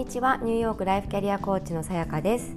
[0.00, 0.38] にちは。
[0.38, 2.56] ニューヨークライフキャリアコーチのさやかです。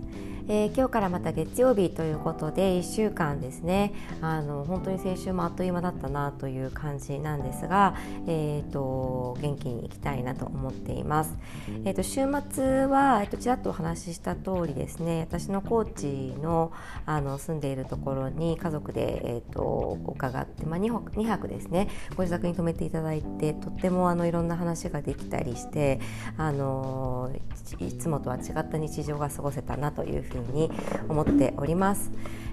[0.50, 3.94] えー、今日からまた月曜日ということで1週間ですね。
[4.22, 7.96] あの本当に先週もあっという間だったなという感じなんですが、
[8.28, 11.38] えーと、元気にいきたいなと思っています、
[11.86, 12.22] えーと、週
[12.52, 16.72] 末は、えーと、ちらっとお話しした通りですね私のコーチの
[17.06, 26.00] あの住んでいるところに家族で、えー、と伺って、まあ、2, 泊2泊ですねご自宅に泊めていただいてとってもあのいろんな話ができたりして
[26.38, 27.32] あの
[27.80, 30.72] いつもとは違った日常が過ごせたなというふうにふうに
[31.08, 32.12] 思っております。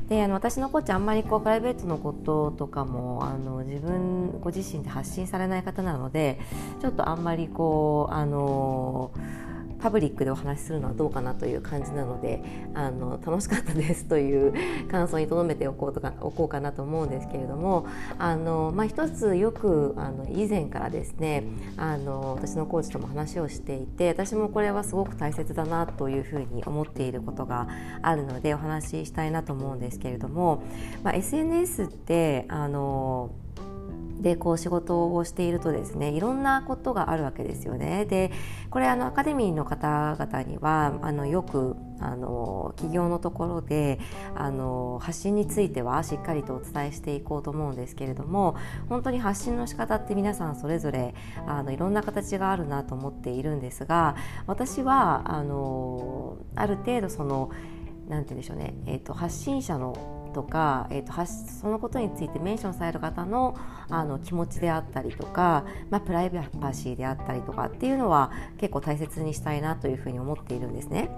[0.08, 6.40] であの私のコーチあんまりこうプライベートのこととかもあの自分ご自身で発信されない方なので
[6.80, 9.12] ちょっとあんまりこうあの
[9.80, 12.42] パブリックでお話しするのはどうかなという感じなので
[12.74, 14.54] あの楽しかったですという
[14.90, 17.86] 感想に留めておこうとかおこうかなと思うんですけれども
[18.18, 21.44] あの、まあ、一つよくあの以前からですね
[21.76, 27.68] あの私のコーチとも話をしていて私もこれはすごく大切だなというふうに思っていることが
[28.02, 30.62] あるのでお話ししたいなと思うんですけれども、
[31.02, 33.30] まあ、SNS ってあの
[34.20, 38.04] でこう仕事をしているとですねいろんなことがあるわけですよね。
[38.04, 38.30] で
[38.70, 43.98] これあのアカデミーの方々にはあのよくあの企業のところで
[44.34, 48.56] あの発信についてはしっかりとお伝えしていこうと思うんですけれども
[48.88, 51.14] 本当に発信の仕方って皆さんそれぞれ
[51.46, 57.50] あのいろんな形があるなと思っているんですが私はあのある程度その
[58.08, 61.12] 何て言うんでしょうね、えーと発信者のとか、えーと、
[61.60, 63.56] そのことについてメンションされる方の
[63.88, 71.10] あの気持ちであったりとか、まあ、プライバシーであったりとかっていうのは結構大切にしたいなというふうに思っているんですね。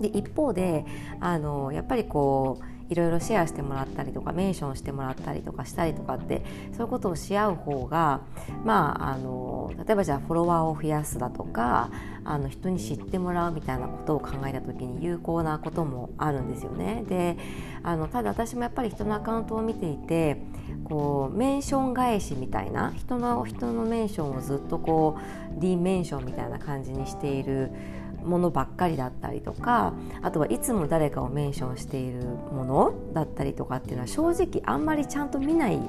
[0.00, 0.84] で一方で
[1.20, 8.20] あのやっぱりこういろいろシェアしてもらったりとかメンションしてもらったりとかしたりとかってそういうことをし合う方が
[8.64, 11.90] まああの例えばじゃあフォロワーを増やすだとか
[12.24, 17.04] あの人に知ってもらうみたいなことを考えた時に有効なこともあるんですよね。
[17.08, 17.36] で
[17.82, 20.42] あのただ私もやっぱり人のアカウントを見ていて
[20.84, 25.18] こうメンション返しみたいな人の人のメンションをずっとこ
[25.58, 27.70] うリメンションみたいな感じにしている
[28.24, 35.80] ものばっかりだったりとかあとはいつも誰かをメンションしているものだったりとかっていうのは正直あんまりちゃんと見ない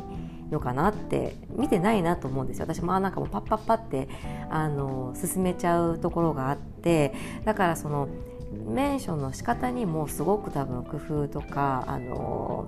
[0.51, 2.66] のかなって見てないなと思うんですよ。
[2.67, 4.07] 私もなんかもうパッパッパって
[4.49, 7.13] あの進めちゃうところがあって
[7.45, 8.07] だからその
[8.67, 12.67] メンションの仕方にもすごく多分工夫とかあの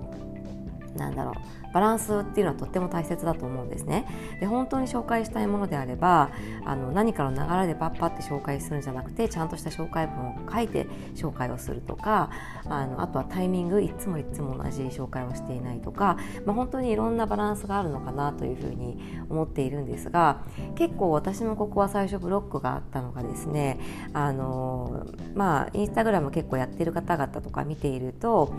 [0.95, 1.33] なんだろう
[1.73, 4.07] バランスっていうのはとっても大切だと思うんですね。
[4.39, 6.29] で本当に紹介したいものであれば
[6.63, 12.29] あの何かの流れでパッパって紹介するんじゃなくてちゃんとした紹介文を書いて紹介をするとか
[12.69, 18.97] あのあとはタイミングいつもいつも同じ紹介をしていないとか、まあ、本当にいろんなバランスがあるのかなというふうに
[19.29, 20.44] 思っているんですが
[20.75, 23.79] 結構私もここは最初ブロックがあったのがですね
[24.13, 28.53] あのまあインスタグラム結構やってる方々とか見ていると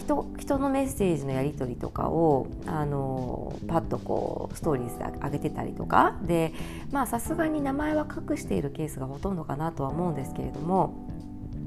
[0.00, 6.16] 人人のメッセージのやり取りとかをあのパッとこうストーリーズで上げてたりとか。
[6.22, 6.52] で
[6.90, 11.06] まあさすがに名前は隠しているケースがほとんどかなとは思うんですけれども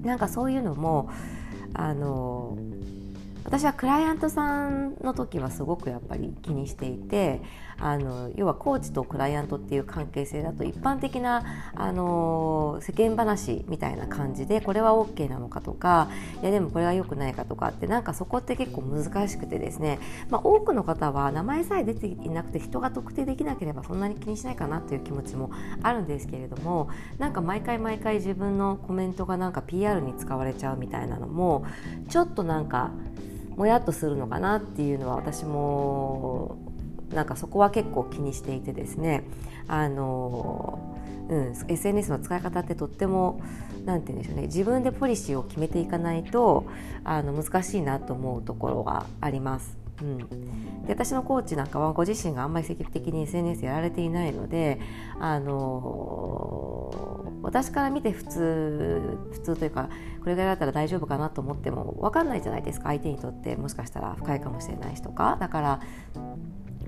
[0.03, 1.09] なんかそういうのも
[1.73, 2.57] あの
[3.45, 7.41] 私はクライアントさんの時はすごくやっぱり気にしていて
[7.77, 11.43] あの要はコーチとクライアントっていう関係性だと一般的な
[11.75, 16.09] あの世間話みたいな感じでこれは OK なのかとか
[16.41, 19.99] いやでもこれは良くないかとかってなんかそこって結構難しくてですね、
[20.29, 31.65] まあ、多くの方は名前さえ出ていなくて人が特定できなければそんなに気にしないかなという気持ちもあるんですけれどもなんか毎回毎回自分のコメントがなんか PR に使われちゃうみたいなのも
[32.09, 32.91] ちょっとなんか
[33.55, 36.57] もやっとするのかなっていうのは私も
[37.13, 39.23] なんかそこは結構気にしていてですね。
[39.67, 40.79] あの、
[41.29, 43.41] うん、SNS の使い方ってとっても
[43.85, 44.43] 何て言うんでしょうね。
[44.43, 46.65] 自分でポリシーを決めていかないと
[47.03, 49.77] あの難しいなと思うところがあります。
[50.01, 50.17] うん、
[50.85, 54.79] で私のコーチなんかはご自身があんまり積極的に SNS やられていないので
[55.19, 59.89] あの私から見て普通普通というか
[60.21, 62.85] これぐらいだったら大丈夫かなと思っても分かんないじゃないですか。
[62.85, 65.37] 相手にとってもしかしたら深いかもしれないしとか。
[65.39, 65.79] だから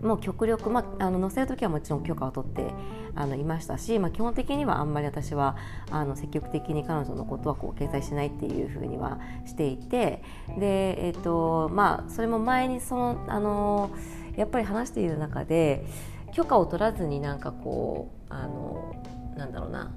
[0.02, 2.68] もう極力、まあ、あの載せる時はもちろん許可を取って
[3.16, 5.57] あのいましたし、まあ、基本的にはあんまり私は
[5.90, 10.22] あの積極的に彼女のことはこう掲載しないっていうふうにはしていて
[10.60, 13.92] で、えーとまあ、それも前にそのあの
[14.36, 15.86] やっぱり話している中で
[16.34, 18.96] 許可を取らずになんかこうあの
[19.38, 19.92] なんだろうな。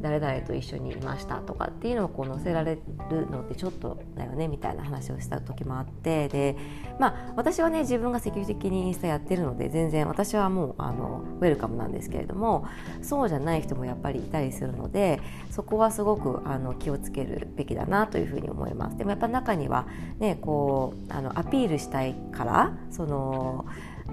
[0.00, 2.78] 誰々と一緒にいましたとかっていうのをこう載せられ
[3.10, 6.56] るのってちょっとだよねみたいな話をした時もあってで
[6.98, 12.66] まあ私はね自分が積極的にインスタやってるので全然私はもうあのウェルカムなんですけれども
[13.02, 15.20] そうじゃない人もやっぱりいたりするので
[15.50, 18.96] そこはすごくあの気をつけるべきだなというふうに思います。
[18.96, 19.86] でもやっぱ中には
[20.18, 23.66] ねこうあのアピールしたいからその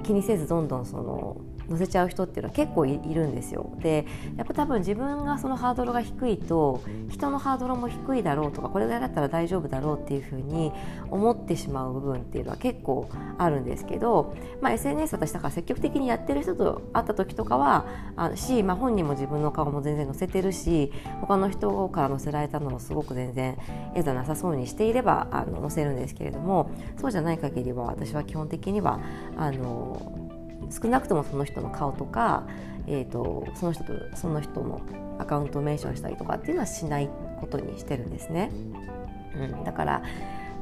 [0.04, 1.38] 気にせずどんどんその
[1.70, 3.72] 乗せちゃう人っていうのは結構いるんですよ。
[3.80, 4.06] で
[4.38, 10.72] やっぱ多分自分がそのハードルが低いと人のハードルも低いだろうとかこれぐらいだったら大丈夫だろうっていうふうに
[11.10, 17.86] 思ってしまう部分っていうのは結構あるんですけど、まあ、SNS 私だから積極的にやってる人と会った時とかは
[18.16, 20.92] あのし、まあ、本人も自分の顔も全然載せてるし
[21.22, 23.58] 他の人から載せられたのをすごく全然
[23.96, 26.70] 絵じゃなさそうにしていればあの載せるんですけれども
[27.00, 29.00] そうじゃない限りは私は基本的には
[29.38, 30.25] あの
[30.70, 32.48] 少なくともその人の顔とか、
[32.88, 34.82] えーと、その人とその人の
[35.20, 37.10] アカウントをメンションしたりとかっていうのはしない
[37.40, 38.52] ことにしてるんですね。
[39.36, 40.04] うん、だから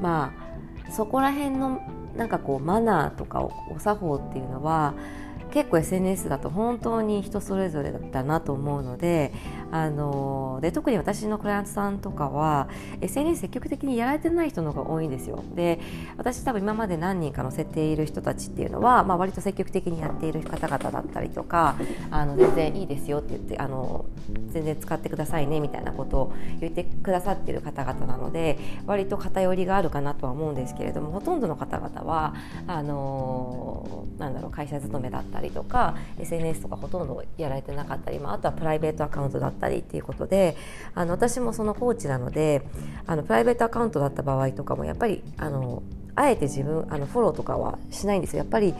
[0.00, 0.32] ま
[0.88, 1.80] あそこら辺の
[2.16, 4.94] なんかこうマナーとかお作法っていうのは
[5.54, 9.32] 結構 SNS だと本当に人それぞれだなと思うので
[9.70, 12.68] あので特に私のクライアントさんとかは
[13.00, 15.44] SNS 積極的にやられてない人の方が多いんですよ。
[15.54, 15.78] で
[16.16, 21.76] 私多分今まで何人か載せている人たちっていうのは、まあ、割と積極的にやっている方々だったりとか
[22.10, 24.06] あの全然いいですよって言ってあの
[24.50, 32.34] 全然使ってくださいねみたいなことを言ってくださってる方々なので割と偏りがあるかなとは思うんですけれどもほとんどの方々は
[32.66, 40.56] あのなんだろう会社勤めだったりりとか SNS とかほとんどやられてなかったり、まあ、あとはプライベートアカウントだったりっていうことで
[40.94, 42.62] あの私もそのコーチなので
[43.06, 45.82] あのプライベートアカウントだった場合とかもやっぱりあの
[46.16, 48.74] あえて自分あのフォローとかはしないんですよやっぱり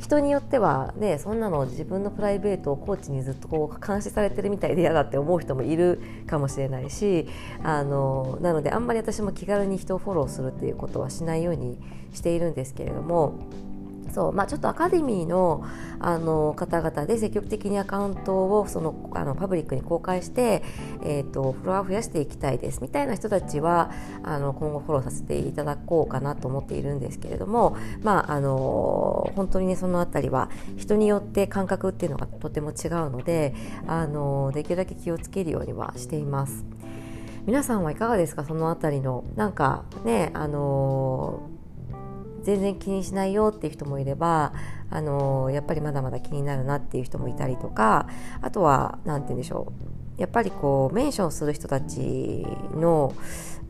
[0.00, 7.28] 人によってはねそんなの自分のプライベートをコーチにずっとこう監視されてるみたいで嫌だって思う人もいるかもしれないし
[7.62, 11.78] あのなのであんまり私も気軽に人をフォローするっていうことはしないように
[12.14, 13.34] しているんですけれども。
[14.12, 15.64] そうまあ、ちょっとアカデミーの
[16.00, 20.62] あの方々で積極的にアカウントをそのあのパブリックに公開して、
[21.02, 23.92] えーと、フォロワー増やしていきたいですみたいな人たちは
[24.22, 33.54] あの今後フォローさせていただこうかなと思っているんですけれども、まあ、あの本当にねその辺りは人によって感覚っていうのがとても違うので
[33.86, 36.64] あのできるだけ気をつけるようにはしています。
[37.46, 38.44] 皆さんはいかがですか？
[38.44, 41.48] その辺りのなんかねあの
[42.42, 44.52] 全然気にしないよっていう人もいれば
[44.90, 48.08] あのやっぱりまだまだ気になるなっていう人もいたりとか
[48.40, 49.72] あとは何て言うんでしょ
[50.18, 53.14] うやっぱりこうメンションする人たちの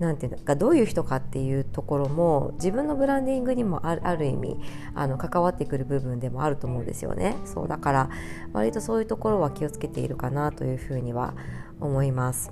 [0.01, 4.57] なんていうかどういう人かっていうところも自分のブランディングにもあるある意味
[4.95, 7.37] あの関わってくる部分でもあると思うんですよね。
[7.45, 8.11] そうだから
[8.53, 11.35] 割とそういうところは気をつけているかなというふうには
[11.81, 12.51] 思います。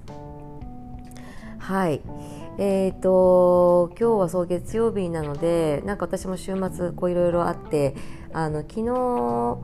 [1.59, 2.03] はい。
[2.61, 7.95] えーと、今日はそう月曜日なのでなんか私も週末こういろいろあって
[8.33, 9.59] あの昨日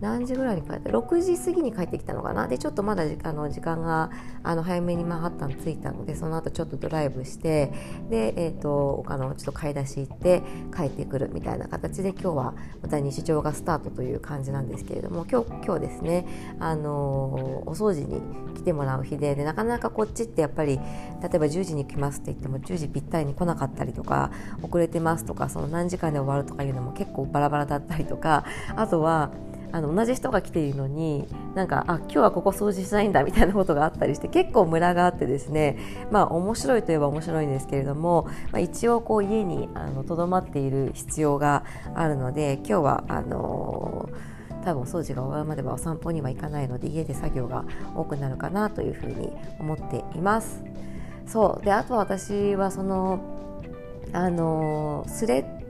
[0.00, 2.48] 何時ぐらいに帰って6時過ぎに帰ってきたのかな？
[2.48, 4.10] でちょっとまだあの時間が
[4.42, 7.72] あの早めにマンハッタン着いたのでその後ちょっとドライブして
[8.08, 10.42] で、えーと、あのちょっと買い出し行って
[10.74, 16.26] 帰ってくるみたいな形で今日はまた日常がスタートという感じなんですけれども今日今日ですね
[16.58, 16.92] あの
[17.66, 18.20] お掃除に
[18.54, 20.82] 来てもらう日ででなかなかこっちってやっぱり例
[21.34, 24.30] えば10時に来ますって言っても10時ぴったりに来なかったりとか
[24.62, 28.44] 遅れてますとかその何時間で終わるとかいうのも結構バラバラだったりとか
[28.76, 29.30] あとは
[29.72, 35.78] あの同じ人が来ているのになんかあ今日はここ掃除しないんだみたいなことがあったりして結構ムラがあってですね
[36.10, 39.68] まあ面白いといえば面白いんですけれども、まあ、一応こう家に
[40.06, 50.62] とどまっている必要があるので今日はあのー、多分お掃除が終わるまではお散歩には行かないので家で作業が多くなるかなというふうに思っています。
[51.26, 53.20] そうであとは私はその
[54.12, 55.60] あのスレッ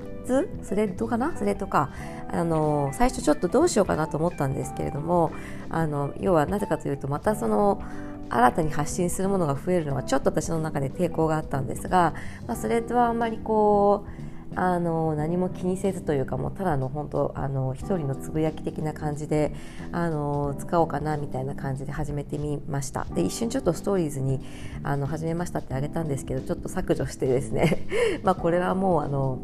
[0.63, 0.75] ス？
[0.75, 1.37] レッドかな？
[1.37, 1.93] スレッドか。
[2.33, 5.33] あの最初ちょっとどうしようかなと思ったんですけれども
[5.69, 7.83] あの要はなぜかというとまたその
[8.29, 12.15] 新たに発信するものが増えるのはちょっと私の中で抵抗があったんですが、
[12.47, 19.55] まあ、スレッドはあんまりこうあの何も気にせずというかもうただの本当あの一人のつぶやき的な感じで
[19.93, 23.05] あの使おうかなみたいな感じで始めてみました。
[23.15, 24.41] で一瞬ちょっとストーリーズに
[24.83, 27.87] あの始めましたってあげたんですけどちょっと削除してですね。
[28.25, 29.39] まあこれはもうあの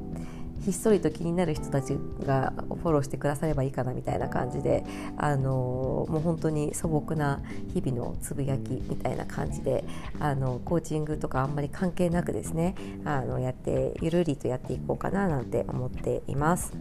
[0.65, 4.85] ひっそりと気になる人たちがフォローしてくださればいいかなみたいな感じで、
[5.17, 7.41] あのもう本当に素朴な
[7.73, 9.85] 日々のつぶやきみたいな感じで
[10.19, 16.73] あのコーチングとかあんまり関係なくですねあのやってゆるりとやっていこうかななんて思っています。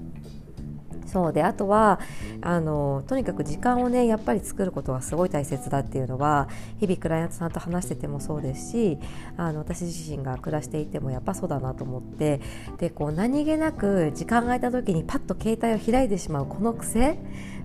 [1.05, 1.99] そうであとは
[2.41, 6.47] あのとにかく時間をねやっぱり作ることがすごい大切だっていうのは
[6.79, 8.97] 日々クライアントさんと話しててもそうですし
[9.37, 12.41] あの私自身が暮らしていてもやっぱそうだなと思って
[12.77, 17.17] でこう何気なく時間が空いた時にパッと携帯を開いてしまうこの癖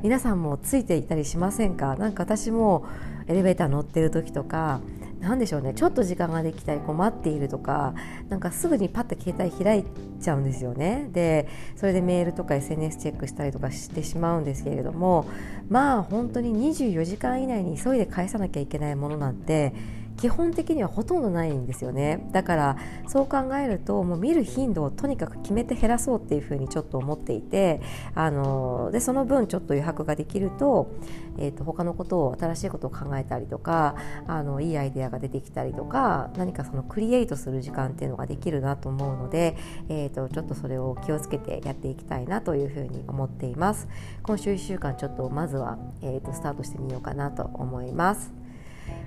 [0.03, 1.97] 皆さんもついていたりしませんか？
[1.97, 2.87] なか私も
[3.27, 4.81] エレベーター乗ってる時とか
[5.21, 5.75] 何でしょうね。
[5.75, 7.95] ちょっと時間ができたり困っているとか
[8.29, 9.85] なんかすぐにパッと携帯開い
[10.21, 11.09] ちゃうんですよね。
[11.13, 11.47] で
[11.77, 15.27] それでメールとか SNS チェックしたりとかしてしまうんですけれども
[15.69, 19.75] まあ本当に24時間以内に急いで返さなきゃいけないものなんて
[20.21, 22.29] 基本的にはほとんどないんですよね。
[22.33, 22.77] だから
[23.09, 27.81] そう考えるともう見る頻度をとにかく決めて減らそうっていうふうにちょっと思っていて
[28.15, 30.93] あのでその分ちょっと余白ができると,、
[31.39, 33.95] えーと、他のことを新しいことを考えたりとか
[34.27, 39.57] あのいいアイデアが出てきたりとか何かそのクリエイトする時間っていうのができるなと思うので、
[39.89, 43.89] えーと、ちょっとそれを気をつけてやっていきたいなというふうに思っています。
[44.23, 48.40] 今週1週間ちょっとまずは、えーとスタートしてみようかなと思います。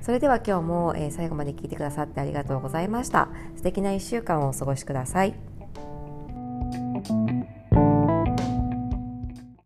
[0.02, 3.30] それでは今日も、え最後まで聞いてくださってありがとうございました。
[3.56, 5.34] 素敵な1週間をお過ごしください。